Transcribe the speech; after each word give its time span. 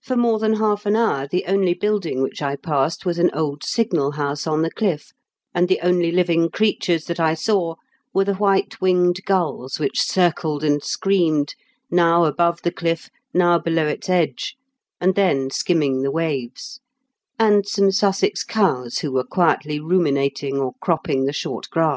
For 0.00 0.14
more 0.16 0.38
than 0.38 0.52
half 0.58 0.86
an 0.86 0.94
hour 0.94 1.26
the 1.26 1.44
only 1.48 1.74
building 1.74 2.22
which 2.22 2.40
I 2.42 2.54
passed 2.54 3.04
was 3.04 3.18
an 3.18 3.32
old 3.34 3.64
signal 3.64 4.12
house 4.12 4.46
on 4.46 4.62
the 4.62 4.70
cliff, 4.70 5.10
and 5.52 5.66
the 5.66 5.80
only 5.82 6.12
living 6.12 6.48
creatures 6.48 7.06
that 7.06 7.18
I 7.18 7.34
saw 7.34 7.74
were 8.14 8.22
the 8.22 8.36
white 8.36 8.80
winged 8.80 9.24
gulls 9.24 9.80
which 9.80 10.00
circled 10.00 10.62
and 10.62 10.80
screamed, 10.80 11.56
now 11.90 12.24
above 12.24 12.62
the 12.62 12.70
cliff, 12.70 13.10
now 13.34 13.58
below 13.58 13.86
its 13.88 14.08
edge, 14.08 14.54
and 15.00 15.16
then 15.16 15.50
skimming 15.50 16.02
the 16.02 16.12
waves, 16.12 16.78
and 17.36 17.66
some 17.66 17.90
Sussex 17.90 18.44
cows 18.44 18.98
who 18.98 19.10
were 19.10 19.24
quietly 19.24 19.80
ruminating 19.80 20.56
or 20.58 20.74
cropping 20.80 21.24
the 21.24 21.32
short 21.32 21.68
grass. 21.68 21.96